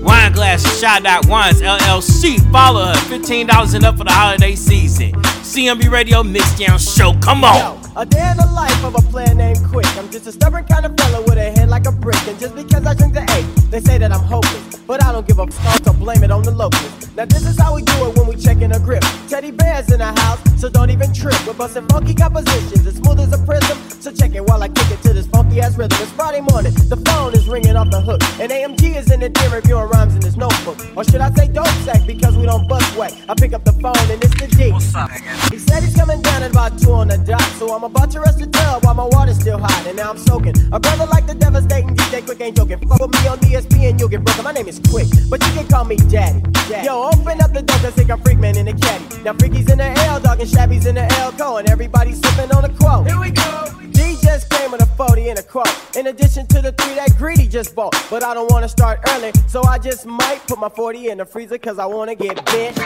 Wine 0.04 0.32
Glass 0.32 0.66
and 0.66 0.74
Shot 0.82 1.04
Dot 1.04 1.28
Wines 1.28 1.62
LLC. 1.62 2.40
Follow 2.52 2.86
her. 2.86 2.94
$15 2.94 3.76
and 3.76 3.86
up 3.86 4.00
for 4.00 4.04
the 4.06 4.12
holiday 4.12 4.56
season. 4.56 5.12
CMB 5.46 5.92
Radio 5.92 6.24
Mixdown 6.24 6.80
Show. 6.80 7.14
Come 7.20 7.44
on. 7.44 7.79
A 8.00 8.06
day 8.06 8.32
in 8.32 8.38
the 8.38 8.48
life 8.56 8.82
of 8.86 8.96
a 8.96 9.02
player 9.12 9.36
named 9.36 9.58
Quik. 9.58 9.86
I'm 10.00 10.10
just 10.10 10.26
a 10.26 10.32
stubborn 10.32 10.64
kind 10.64 10.86
of 10.86 10.96
fella 10.96 11.22
with 11.24 11.38
a 11.38 11.52
head 11.52 11.68
like 11.68 11.86
a 11.86 11.92
brick. 11.92 12.16
And 12.30 12.40
just 12.40 12.56
because 12.56 12.86
I 12.86 12.94
drink 12.94 13.14
the 13.14 13.28
A, 13.28 13.44
they 13.70 13.80
say 13.80 13.98
that 13.98 14.12
I'm 14.12 14.24
hopeless. 14.24 14.80
But 14.88 15.04
I 15.04 15.12
don't 15.12 15.28
give 15.28 15.40
a 15.40 15.46
fuck 15.46 15.84
so 15.84 15.94
blame 15.94 16.24
it 16.24 16.32
on 16.32 16.42
the 16.42 16.52
locals. 16.52 17.16
Now 17.16 17.26
this 17.26 17.46
is 17.46 17.60
how 17.60 17.76
we 17.76 17.84
do 17.84 18.10
it 18.10 18.18
when 18.18 18.28
we 18.28 18.36
check 18.36 18.62
in 18.62 18.72
a 18.72 18.80
grip. 18.80 19.04
Greedy 19.28 19.52
Greg's 19.52 19.92
in 19.92 20.00
the 20.00 20.12
house, 20.22 20.40
so 20.60 20.70
don't 20.70 20.90
even 20.90 21.14
trip. 21.14 21.36
We're 21.46 21.54
busting 21.54 21.88
funky 21.90 22.14
compositions, 22.16 22.86
as 22.88 22.96
smooth 22.96 23.20
as 23.20 23.32
a 23.34 23.46
prism. 23.46 23.78
So 24.02 24.12
check 24.12 24.34
it 24.34 24.44
while 24.44 24.64
I 24.64 24.70
kick 24.70 24.90
it 24.90 25.02
to 25.04 25.14
this 25.14 25.28
funky 25.28 25.62
ass 25.62 25.78
rhythm. 25.78 25.98
It's 26.02 26.12
Friday 26.12 26.42
morning, 26.42 26.74
the 26.74 26.98
phone 27.06 27.34
is 27.34 27.48
ringing 27.48 27.76
off 27.76 27.92
the 27.92 28.02
hook. 28.02 28.22
And 28.40 28.52
AMG 28.52 28.96
is 28.96 29.12
in 29.12 29.20
the 29.20 29.30
den 29.30 29.52
reviewing 29.52 29.90
rhymes 29.90 30.16
in 30.16 30.22
his 30.22 30.38
notebook. 30.38 30.78
Or 30.98 31.04
should 31.04 31.22
I 31.22 31.30
say 31.32 31.48
dope 31.48 31.68
sack 31.86 32.08
because 32.08 32.36
we 32.36 32.46
don't 32.46 32.68
bust 32.68 32.98
whack. 32.98 33.14
I 33.30 33.36
pick 33.36 33.54
up 33.54 33.64
the 33.64 33.74
phone 33.74 34.10
and 34.10 34.24
it's 34.24 34.34
the 34.42 34.48
D. 34.48 34.72
What's 34.72 34.96
up, 34.96 35.10
man? 35.10 35.22
He 35.52 35.60
said 35.60 35.84
he's 35.84 35.96
coming 35.96 36.22
down 36.22 36.44
at 36.44 36.52
about 36.52 36.80
two 36.80 36.92
on 36.94 37.10
the 37.10 37.18
dot. 37.18 37.42
So 37.60 37.76
I'm 37.76 37.84
about 37.84 38.10
to 38.12 38.22
rest 38.22 38.40
the 38.40 38.48
tub 38.48 38.84
while 38.84 38.96
my 38.96 39.06
water's 39.06 39.40
still 39.40 39.60
hot. 39.60 39.86
And 39.86 39.98
now 39.98 40.10
I'm 40.10 40.18
soaking. 40.18 40.56
A 40.72 40.80
brother 40.80 41.06
like 41.06 41.28
the 41.28 41.36
devastating 41.36 41.96
DJ 41.96 42.22
Quik 42.22 42.42
ain't 42.42 42.58
joking. 42.58 42.80
Fuck 42.88 43.02
with 43.02 43.12
me 43.12 43.28
on 43.28 43.38
ESPN, 43.60 44.00
you'll 44.00 44.10
get 44.10 44.24
broken. 44.24 44.44
My 44.44 44.52
name 44.52 44.68
is 44.68 44.80
Quik, 44.80 45.30
but 45.30 45.46
you 45.46 45.54
can 45.54 45.68
call 45.68 45.86
me 45.86 45.96
Daddy. 45.96 46.42
Yo, 46.84 47.10
open 47.14 47.42
up 47.42 47.54
the 47.54 47.62
door 47.62 47.78
cause 47.80 47.94
think 47.94 48.10
I'm 48.10 48.22
freak 48.22 48.40
man 48.40 48.58
in 48.58 48.66
the 48.68 48.74
caddy. 48.74 49.24
Now 49.24 49.34
Freaky's 49.34 49.70
in 49.70 49.80
the 49.80 49.90
L, 50.08 50.20
dog, 50.20 50.40
and 50.40 50.50
Shabby's 50.50 50.86
in 50.86 50.96
the 50.96 51.12
L, 51.20 51.32
go. 51.34 51.58
And 51.58 51.70
everybody's 51.70 52.20
sipping 52.22 52.52
on 52.52 52.66
a 52.66 52.70
quote. 52.70 53.08
Here 53.08 53.20
we 53.20 53.32
go. 53.32 53.72
D 53.92 54.18
just 54.22 54.50
came 54.50 54.72
with 54.72 54.82
a 54.82 54.86
40 54.86 55.30
and 55.30 55.40
a 55.40 55.44
quote. 55.44 55.68
In 55.96 56.08
addition 56.08 56.48
to 56.48 56.62
the 56.62 56.72
three 56.72 56.96
that 56.96 57.16
Greedy 57.18 57.48
just 57.48 57.76
bought. 57.76 57.96
But 58.10 58.24
I 58.24 58.34
don't 58.34 58.52
wanna 58.52 58.70
start 58.70 59.00
early, 59.10 59.32
so 59.48 59.64
I 59.64 59.78
just 59.80 60.06
might 60.06 60.40
put 60.48 60.60
my 60.60 60.70
40 60.70 61.10
in 61.10 61.18
the 61.18 61.26
freezer 61.26 61.58
cause 61.58 61.80
I 61.80 61.86
wanna 61.86 62.16
get 62.16 62.46
bent. 62.46 62.78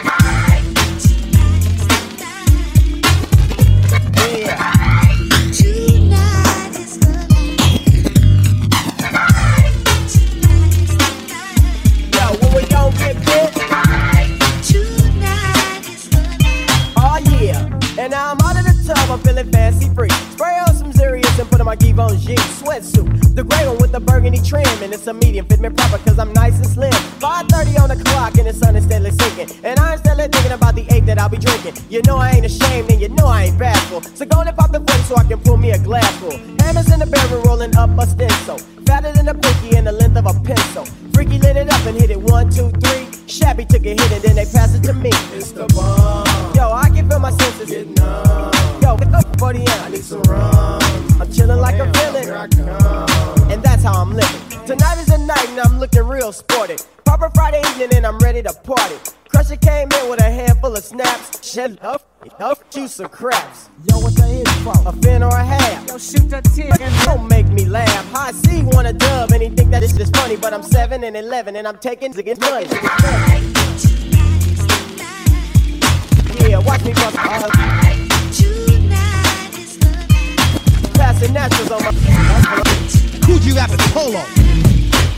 Yeah. 4.36 4.72
Tonight 5.52 6.70
is 6.76 6.98
Yo, 6.98 7.23
sweatsuit. 22.74 23.34
The 23.34 23.44
gray 23.44 23.66
one 23.66 23.78
with 23.78 23.92
the 23.92 24.00
burgundy 24.00 24.38
trim, 24.38 24.66
and 24.82 24.92
it's 24.92 25.06
a 25.06 25.14
medium, 25.14 25.46
fit 25.46 25.60
me 25.60 25.70
proper, 25.70 25.98
cause 25.98 26.18
I'm 26.18 26.32
nice 26.32 26.56
and 26.56 26.66
slim. 26.66 26.92
5.30 26.92 27.80
on 27.80 27.88
the 27.88 28.04
clock, 28.04 28.36
and 28.38 28.46
the 28.46 28.52
sun 28.52 28.76
is 28.76 28.84
steadily 28.84 29.10
sinking. 29.10 29.56
And 29.64 29.78
I'm 29.78 29.98
steadily 29.98 30.28
thinking 30.28 30.52
about 30.52 30.74
the 30.74 30.86
eight 30.90 31.06
that 31.06 31.18
I'll 31.18 31.28
be 31.28 31.38
drinking. 31.38 31.74
You 31.88 32.02
know 32.02 32.16
I 32.16 32.30
ain't 32.30 32.46
ashamed, 32.46 32.90
and 32.90 33.00
you 33.00 33.08
know 33.08 33.26
I 33.26 33.44
ain't 33.44 33.58
bashful. 33.58 34.02
So 34.02 34.24
go 34.24 34.40
and 34.40 34.56
pop 34.56 34.72
the 34.72 34.80
button 34.80 35.04
so 35.04 35.16
I 35.16 35.24
can 35.24 35.40
pull 35.40 35.56
me 35.56 35.70
a 35.70 35.78
glass 35.78 36.10
full. 36.18 36.38
Hammers 36.60 36.90
in 36.92 37.00
the 37.00 37.06
barrel 37.06 37.42
rolling 37.42 37.76
up 37.76 37.90
a 37.98 38.06
stencil. 38.06 38.58
Fatter 38.86 39.12
than 39.12 39.28
a 39.28 39.34
pinky 39.34 39.76
and 39.76 39.86
the 39.86 39.92
length 39.92 40.16
of 40.16 40.26
a 40.26 40.34
pencil. 40.44 40.84
Freaky 41.12 41.38
lit 41.38 41.56
it 41.56 41.72
up 41.72 41.86
and 41.86 41.96
hit 41.96 42.10
it 42.10 42.20
one, 42.20 42.50
two, 42.50 42.70
three. 42.82 43.06
Shabby 43.26 43.64
took 43.64 43.84
a 43.86 43.90
hit 43.90 44.12
and 44.12 44.22
then 44.22 44.36
they 44.36 44.44
passed 44.44 44.76
it 44.76 44.82
to 44.84 44.92
me. 44.92 45.10
It's 45.32 45.52
the 45.52 45.66
bomb. 45.74 46.54
Yo, 46.54 46.70
I 46.70 46.90
can 46.90 47.08
feel 47.08 47.18
my 47.18 47.30
senses. 47.30 47.70
Get 47.70 47.88
numb. 47.88 48.52
Yo, 48.82 48.96
get 48.96 49.10
the 49.10 49.36
40 49.38 49.60
in. 49.60 49.68
I 49.68 49.88
need 49.88 50.04
some 50.04 50.22
rum. 50.22 51.04
I'm 51.20 51.32
chilling 51.32 51.60
like 51.60 51.78
a 51.78 51.93
and 55.58 55.68
I'm 55.68 55.78
looking 55.78 56.02
real 56.02 56.32
sporty. 56.32 56.74
Proper 57.04 57.30
Friday 57.32 57.62
evening 57.70 57.94
and 57.94 58.06
I'm 58.06 58.18
ready 58.18 58.42
to 58.42 58.52
party. 58.64 58.96
Crusher 59.28 59.56
came 59.56 59.88
in 59.92 60.10
with 60.10 60.20
a 60.20 60.28
handful 60.28 60.74
of 60.74 60.82
snaps. 60.82 61.48
Shit 61.48 61.82
up, 61.84 62.02
up, 62.40 62.58
juice 62.70 62.98
or 62.98 63.08
craps. 63.08 63.68
Yo, 63.88 64.00
what 64.00 64.16
the 64.16 64.24
is 64.24 64.52
for? 64.64 64.74
A 64.88 64.92
fin 65.00 65.22
or 65.22 65.28
a 65.28 65.44
half? 65.44 65.86
Yo, 65.86 65.98
shoot 65.98 66.28
the 66.28 66.40
tip 66.54 66.80
and 66.80 67.04
don't 67.04 67.28
make 67.28 67.46
me 67.46 67.66
laugh. 67.66 68.10
High 68.10 68.32
C 68.32 68.62
want 68.64 68.88
a 68.88 68.92
dub 68.92 69.30
and 69.30 69.42
he 69.42 69.48
think 69.48 69.70
that 69.70 69.84
it's 69.84 69.92
just 69.92 70.16
funny, 70.16 70.36
but 70.36 70.52
I'm 70.52 70.64
seven 70.64 71.04
and 71.04 71.16
eleven 71.16 71.54
and 71.54 71.68
I'm 71.68 71.78
taking 71.78 72.12
to 72.14 72.22
get 72.22 72.40
money. 72.40 72.66
Yeah, 76.48 76.58
watch 76.58 76.84
me 76.84 76.92
bust 76.94 77.16
uh, 77.16 77.50
Passing 80.94 81.32
naturals 81.32 81.70
on 81.70 81.84
my. 81.84 81.92
Who'd 83.26 83.44
you 83.44 83.54
have 83.54 83.70
to 83.70 83.90
polo? 83.92 84.73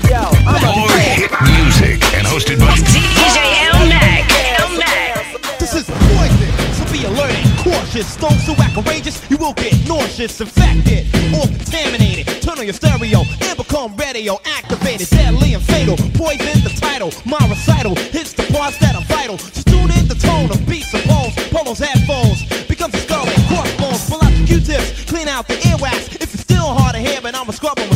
Yo, 0.09 0.23
I'm 0.47 0.63
More 0.63 0.87
hit 1.19 1.33
music 1.43 1.99
and 2.15 2.25
hosted 2.27 2.61
by 2.61 2.79
DJ 2.79 3.39
L 3.75 3.89
Mac. 3.89 4.23
L 4.61 4.79
Mac. 4.79 5.59
This 5.59 5.75
is 5.75 5.85
poison, 5.91 6.51
so 6.79 6.93
be 6.93 7.05
alert 7.05 7.35
and 7.35 7.59
cautious. 7.59 8.07
Stones 8.07 8.47
so 8.47 8.55
outrageous, 8.55 9.19
you 9.29 9.37
will 9.37 9.55
get 9.55 9.75
nauseous, 9.89 10.41
infected, 10.41 11.07
or 11.35 11.47
contaminated. 11.49 12.41
Turn 12.41 12.59
on 12.59 12.65
your 12.65 12.75
stereo 12.75 13.25
and 13.43 13.57
become 13.57 13.97
radio 13.97 14.39
activated, 14.45 15.09
deadly 15.11 15.55
and 15.55 15.63
fatal. 15.65 15.97
Poison 16.15 16.63
the 16.63 16.71
title, 16.81 17.11
my 17.25 17.43
recital 17.49 17.97
hits 17.97 18.33
the 18.33 18.45
parts 18.55 18.79
that 18.79 18.95
are 18.95 19.03
vital. 19.11 19.39
So 19.39 19.63
tune 19.63 19.91
in 19.99 20.07
the 20.07 20.15
tone 20.15 20.53
of 20.53 20.65
beats 20.69 20.95
and 20.95 21.03
bones, 21.09 21.35
polos, 21.51 21.81
headphones. 21.81 22.47
Becomes 22.69 22.95
a 22.95 22.99
skull 22.99 23.27
and 23.27 23.43
crossbones. 23.49 24.09
Pull 24.09 24.23
out 24.23 24.31
the 24.31 24.47
Q-tips, 24.47 25.05
clean 25.11 25.27
out 25.27 25.49
the 25.49 25.55
earwax. 25.67 26.15
If 26.23 26.33
you're 26.33 26.47
still 26.47 26.71
hard 26.79 26.95
to 26.95 27.01
hear, 27.01 27.21
then 27.21 27.35
I'm 27.35 27.49
a 27.49 27.53
scrubbing 27.53 27.96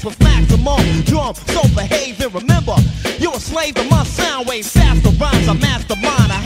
Ajax 0.00 0.04
with 0.04 0.20
maximum 0.20 1.02
drum. 1.02 1.34
So 1.34 1.62
behave 1.74 2.20
and 2.20 2.34
remember, 2.34 2.74
you're 3.18 3.34
a 3.34 3.40
slave 3.40 3.74
to 3.74 3.84
my 3.84 4.04
sound 4.04 4.48
wave. 4.48 4.66
Faster 4.66 5.10
rhymes, 5.10 5.48
I 5.48 5.54
mastermind. 5.54 6.32
I 6.32 6.39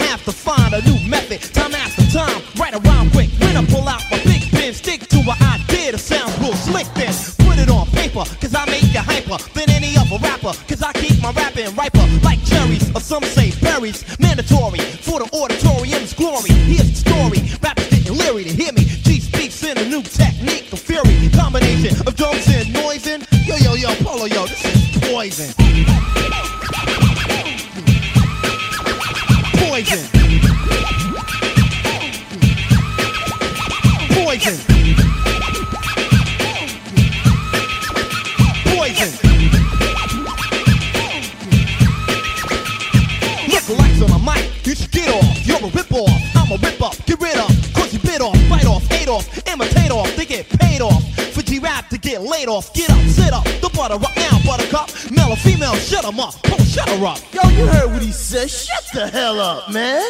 buttercup. 54.85 55.11
Male 55.11 55.33
or 55.33 55.37
female, 55.37 55.75
shut 55.75 56.05
'em 56.05 56.21
up, 56.21 56.35
oh, 56.47 56.65
shut 56.65 56.89
her 56.89 57.07
up. 57.07 57.19
Yo, 57.33 57.49
you 57.51 57.67
heard 57.67 57.93
what 57.93 58.03
he 58.03 58.13
said, 58.13 58.51
shut 58.51 58.85
the 58.93 59.07
hell 59.07 59.41
up, 59.41 59.71
man. 59.71 60.03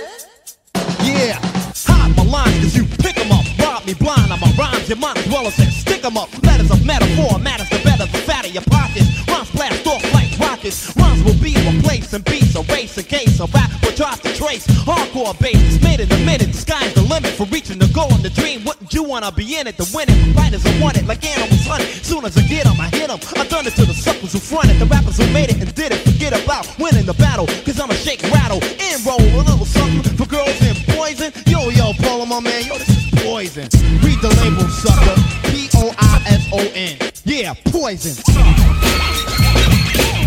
Yeah, 1.02 1.38
hide 1.86 2.16
my 2.16 2.24
lines 2.24 2.60
cause 2.60 2.76
you 2.76 2.84
pick 2.84 3.18
'em 3.18 3.32
up. 3.32 3.44
Rob 3.58 3.84
me 3.86 3.94
blind, 3.94 4.32
I'm 4.32 4.42
a 4.42 4.46
rhymes, 4.58 4.88
you 4.88 4.96
might 4.96 5.16
as 5.18 5.26
well 5.28 5.46
as 5.46 5.54
stick 5.54 6.04
'em 6.04 6.16
up. 6.16 6.28
Letters 6.42 6.70
of 6.70 6.84
metaphor, 6.84 7.38
matters 7.38 7.68
the 7.68 7.78
better, 7.78 8.06
the 8.06 8.18
fatter 8.18 8.48
your 8.48 8.62
pockets. 8.62 9.08
Rhymes 9.28 9.50
blast 9.50 9.86
off 9.86 10.02
like 10.12 10.23
rockets. 10.38 10.94
Rhymes 10.96 11.22
will 11.24 11.38
be 11.42 11.54
replaced 11.66 12.12
and 12.14 12.24
beats 12.24 12.54
erase 12.54 12.96
in 12.98 13.04
case 13.04 13.40
a 13.40 13.46
rap 13.46 13.70
will 13.82 13.92
try 13.92 14.14
to 14.14 14.30
trace. 14.34 14.66
Hardcore 14.86 15.38
bass 15.40 15.56
is 15.56 15.82
made 15.82 16.00
in 16.00 16.10
a 16.10 16.18
minute. 16.24 16.52
The 16.52 16.58
sky's 16.58 16.92
the 16.94 17.02
limit 17.02 17.32
for 17.32 17.46
reaching 17.46 17.78
the 17.78 17.88
goal 17.88 18.12
and 18.12 18.22
the 18.22 18.30
dream. 18.30 18.64
Wouldn't 18.64 18.92
you 18.92 19.02
wanna 19.02 19.32
be 19.32 19.56
in 19.56 19.66
it 19.66 19.76
to 19.78 19.86
win 19.94 20.08
it? 20.08 20.34
Fighters 20.34 20.64
are 20.66 20.80
want 20.80 20.96
it 20.96 21.06
like 21.06 21.24
animals 21.24 21.66
hunt 21.66 21.82
it. 21.82 22.04
Soon 22.04 22.24
as 22.24 22.36
I 22.36 22.42
get 22.42 22.66
'em, 22.66 22.80
I 22.80 22.88
hit 22.88 23.10
'em. 23.10 23.20
I 23.36 23.46
done 23.46 23.66
it 23.66 23.74
to 23.76 23.84
the 23.84 23.94
suckers 23.94 24.32
who 24.32 24.38
fronted. 24.38 24.78
The 24.78 24.86
rappers 24.86 25.16
who 25.16 25.26
made 25.32 25.50
it 25.50 25.58
and 25.60 25.74
did 25.74 25.92
it. 25.92 26.00
Forget 26.04 26.32
about 26.32 26.66
winning 26.78 27.06
the 27.06 27.14
battle. 27.14 27.46
Cause 27.64 27.80
I'ma 27.80 27.94
shake, 27.94 28.22
rattle, 28.32 28.62
and 28.80 29.04
roll 29.06 29.20
a 29.20 29.42
little 29.42 29.66
something 29.66 30.16
for 30.16 30.26
girls 30.26 30.60
in 30.62 30.76
poison. 30.94 31.32
Yo, 31.46 31.70
yo, 31.70 31.92
Polo, 31.94 32.26
my 32.26 32.40
man, 32.40 32.64
yo, 32.64 32.78
this 32.78 32.88
is 32.88 33.04
poison. 33.22 33.68
Read 34.02 34.20
the 34.20 34.30
label, 34.40 34.68
sucker. 34.68 35.16
P 35.50 35.68
O 35.76 35.94
I 35.98 36.22
S 36.26 36.48
O 36.52 36.58
N. 36.74 36.96
Yeah, 37.24 37.54
poison. 37.70 38.14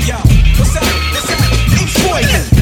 Yo, 0.08 0.16
what's 0.16 0.74
up? 0.74 0.84
What's 1.12 1.30
up? 1.30 1.40
It's 1.82 2.08
Poison. 2.08 2.57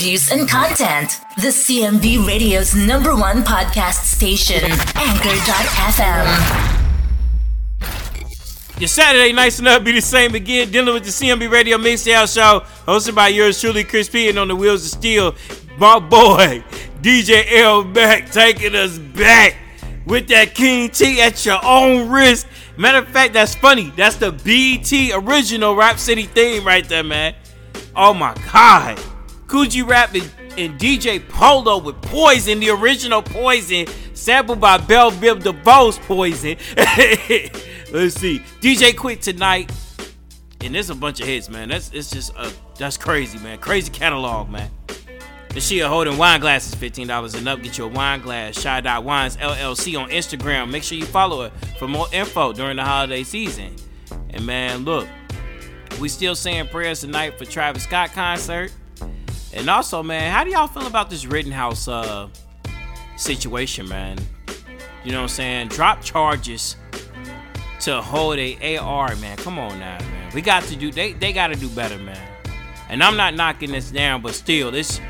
Interviews 0.00 0.30
and 0.30 0.48
content. 0.48 1.20
The 1.36 1.48
CMB 1.48 2.26
Radio's 2.26 2.74
number 2.74 3.14
one 3.14 3.42
podcast 3.42 4.04
station, 4.04 4.70
Anchor.fm. 4.94 6.26
Your 8.80 8.88
Saturday 8.88 9.34
nights 9.34 9.58
will 9.58 9.66
never 9.66 9.84
be 9.84 9.92
the 9.92 10.00
same 10.00 10.34
again. 10.34 10.70
Dealing 10.70 10.94
with 10.94 11.04
the 11.04 11.10
CMB 11.10 11.50
Radio 11.50 11.76
Mixdown 11.76 12.32
Show, 12.32 12.60
hosted 12.86 13.14
by 13.14 13.28
yours 13.28 13.60
truly, 13.60 13.84
Chris 13.84 14.08
P. 14.08 14.30
And 14.30 14.38
on 14.38 14.48
the 14.48 14.56
wheels 14.56 14.84
of 14.84 14.90
steel, 14.90 15.34
my 15.76 15.98
boy, 15.98 16.64
DJ 17.02 17.44
L. 17.58 17.84
Mac, 17.84 18.30
taking 18.30 18.74
us 18.74 18.96
back 18.96 19.58
with 20.06 20.28
that 20.28 20.54
King 20.54 20.88
T 20.88 21.20
at 21.20 21.44
your 21.44 21.62
own 21.62 22.08
risk. 22.08 22.46
Matter 22.78 22.98
of 22.98 23.08
fact, 23.08 23.34
that's 23.34 23.54
funny. 23.54 23.92
That's 23.96 24.16
the 24.16 24.32
BT 24.32 25.12
original 25.12 25.76
Rap 25.76 25.98
City 25.98 26.22
theme 26.22 26.64
right 26.64 26.88
there, 26.88 27.04
man. 27.04 27.34
Oh 27.94 28.14
my 28.14 28.34
God. 28.50 28.98
Kool 29.50 29.64
G 29.64 29.82
Rap 29.82 30.14
and, 30.14 30.30
and 30.56 30.78
DJ 30.78 31.28
Polo 31.28 31.78
with 31.78 32.00
Poison, 32.02 32.60
the 32.60 32.70
original 32.70 33.20
Poison, 33.20 33.84
sampled 34.14 34.60
by 34.60 34.78
Bell 34.78 35.10
Biv 35.10 35.42
DeVoe's 35.42 35.98
Poison. 35.98 36.56
Let's 37.92 38.14
see. 38.14 38.44
DJ 38.60 38.92
Quik 38.92 39.20
tonight. 39.20 39.72
And 40.60 40.72
there's 40.72 40.90
a 40.90 40.94
bunch 40.94 41.20
of 41.20 41.26
hits, 41.26 41.48
man. 41.48 41.68
That's 41.68 41.90
it's 41.92 42.10
just 42.10 42.32
uh 42.36 42.48
that's 42.78 42.96
crazy, 42.96 43.40
man. 43.40 43.58
Crazy 43.58 43.90
catalog, 43.90 44.50
man. 44.50 44.70
And 45.52 45.60
she 45.60 45.80
holding 45.80 46.16
wine 46.16 46.38
glasses, 46.38 46.76
$15 46.76 47.36
and 47.36 47.48
up. 47.48 47.60
Get 47.60 47.76
your 47.76 47.88
wine 47.88 48.20
glass. 48.20 48.56
Shy 48.56 48.80
Dot 48.80 49.02
Wines 49.02 49.36
LLC 49.36 50.00
on 50.00 50.10
Instagram. 50.10 50.70
Make 50.70 50.84
sure 50.84 50.96
you 50.96 51.06
follow 51.06 51.48
her 51.48 51.50
for 51.76 51.88
more 51.88 52.06
info 52.12 52.52
during 52.52 52.76
the 52.76 52.84
holiday 52.84 53.24
season. 53.24 53.74
And 54.28 54.46
man, 54.46 54.84
look, 54.84 55.08
we 56.00 56.08
still 56.08 56.36
saying 56.36 56.68
prayers 56.68 57.00
tonight 57.00 57.36
for 57.36 57.46
Travis 57.46 57.82
Scott 57.82 58.12
concert. 58.12 58.70
And 59.52 59.68
also, 59.68 60.02
man, 60.02 60.32
how 60.32 60.44
do 60.44 60.50
y'all 60.50 60.68
feel 60.68 60.86
about 60.86 61.10
this 61.10 61.26
Rittenhouse 61.26 61.88
uh 61.88 62.28
situation, 63.16 63.88
man? 63.88 64.18
You 65.04 65.12
know 65.12 65.18
what 65.18 65.22
I'm 65.22 65.28
saying? 65.28 65.68
Drop 65.68 66.02
charges 66.02 66.76
to 67.80 68.02
hold 68.02 68.38
a 68.38 68.76
AR, 68.78 69.16
man. 69.16 69.36
Come 69.38 69.58
on 69.58 69.78
now, 69.78 69.98
man. 69.98 70.30
We 70.34 70.42
got 70.42 70.62
to 70.64 70.76
do 70.76 70.90
they 70.90 71.12
they 71.14 71.32
gotta 71.32 71.56
do 71.56 71.68
better, 71.68 71.98
man. 71.98 72.26
And 72.88 73.02
I'm 73.02 73.16
not 73.16 73.34
knocking 73.34 73.72
this 73.72 73.90
down, 73.90 74.20
but 74.22 74.34
still, 74.34 74.70
this 74.70 75.00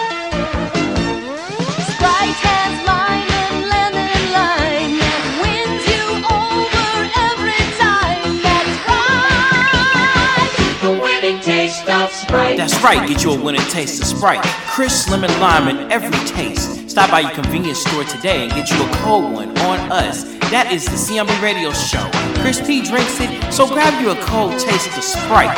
That's 12.66 12.82
right, 12.82 13.08
get 13.08 13.22
you 13.22 13.30
a 13.30 13.40
winning 13.40 13.60
taste 13.70 14.02
of 14.02 14.08
Sprite. 14.08 14.42
Crisp 14.42 15.08
lemon 15.08 15.30
lime 15.38 15.68
in 15.68 15.92
every 15.92 16.18
taste. 16.26 16.90
Stop 16.90 17.12
by 17.12 17.20
your 17.20 17.30
convenience 17.30 17.78
store 17.78 18.02
today 18.02 18.42
and 18.42 18.50
get 18.50 18.68
you 18.68 18.84
a 18.84 18.90
cold 18.96 19.32
one 19.32 19.56
on 19.58 19.78
us. 19.92 20.24
That 20.50 20.72
is 20.72 20.84
the 20.84 20.98
CMB 20.98 21.40
Radio 21.40 21.70
Show. 21.70 22.02
Chris 22.42 22.58
P 22.66 22.82
drinks 22.82 23.20
it, 23.20 23.30
so 23.52 23.68
grab 23.68 23.94
you 24.02 24.10
a 24.10 24.16
cold 24.16 24.58
taste 24.58 24.90
of 24.98 25.04
Sprite. 25.04 25.56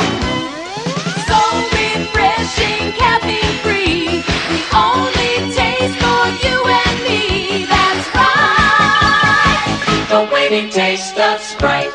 So 1.25 1.41
refreshing, 1.73 2.93
caffeine 2.93 3.57
free. 3.65 4.21
The 4.21 4.61
only 4.77 5.49
taste 5.57 5.97
for 5.97 6.29
you 6.45 6.61
and 6.61 6.93
me. 7.09 7.65
That's 7.65 8.05
right. 8.13 9.65
The 10.13 10.29
winning 10.29 10.69
taste 10.69 11.17
of 11.17 11.41
Sprite. 11.41 11.89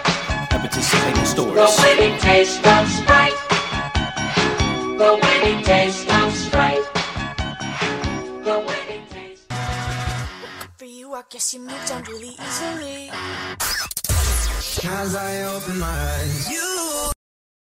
At 0.50 0.58
participating 0.58 1.24
stores. 1.24 1.54
The 1.54 1.70
winning 1.86 2.18
taste 2.18 2.66
of 2.66 2.90
Sprite. 2.90 3.23
The 4.96 5.18
winning 5.22 5.64
taste 5.64 6.08
of 6.08 6.32
Sprite. 6.32 6.86
The 8.44 8.58
winning 8.66 9.06
taste. 9.10 9.52
For 10.76 10.84
you, 10.84 11.14
I 11.14 11.22
guess 11.30 11.52
you 11.52 11.60
moved 11.60 11.90
on 11.90 12.04
really 12.04 12.36
easily. 12.46 13.10
As 14.86 15.16
I 15.16 15.42
open 15.54 15.78
my 15.80 15.86
eyes, 15.86 16.50
you 16.50 17.13